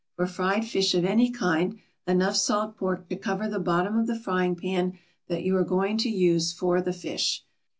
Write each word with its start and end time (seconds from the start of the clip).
For 0.15 0.25
fried 0.25 0.65
fish 0.65 0.95
of 0.95 1.05
any 1.05 1.29
kind, 1.29 1.77
enough 2.07 2.35
salt 2.35 2.75
pork 2.75 3.07
to 3.09 3.15
cover 3.15 3.47
the 3.47 3.59
bottom 3.59 3.99
of 3.99 4.07
the 4.07 4.17
frying 4.19 4.55
pan 4.55 4.97
that 5.27 5.43
you 5.43 5.55
are 5.57 5.63
going 5.63 5.99
to 5.99 6.09
use 6.09 6.51
for 6.51 6.81
the 6.81 6.91
fish. 6.91 7.45